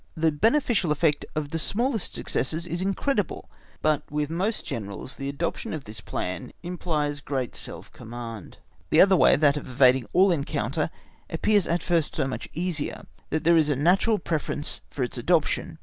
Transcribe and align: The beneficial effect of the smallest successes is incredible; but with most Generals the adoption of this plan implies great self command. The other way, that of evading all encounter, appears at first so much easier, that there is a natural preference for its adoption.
The 0.17 0.31
beneficial 0.31 0.91
effect 0.91 1.27
of 1.35 1.49
the 1.49 1.59
smallest 1.59 2.15
successes 2.15 2.65
is 2.65 2.81
incredible; 2.81 3.47
but 3.83 4.01
with 4.09 4.31
most 4.31 4.65
Generals 4.65 5.15
the 5.17 5.29
adoption 5.29 5.75
of 5.75 5.83
this 5.83 6.01
plan 6.01 6.53
implies 6.63 7.21
great 7.21 7.53
self 7.55 7.91
command. 7.93 8.57
The 8.89 8.99
other 8.99 9.15
way, 9.15 9.35
that 9.35 9.57
of 9.57 9.67
evading 9.67 10.07
all 10.11 10.31
encounter, 10.31 10.89
appears 11.29 11.67
at 11.67 11.83
first 11.83 12.15
so 12.15 12.25
much 12.25 12.49
easier, 12.55 13.05
that 13.29 13.43
there 13.43 13.55
is 13.57 13.69
a 13.69 13.75
natural 13.75 14.17
preference 14.17 14.81
for 14.89 15.03
its 15.03 15.19
adoption. 15.19 15.77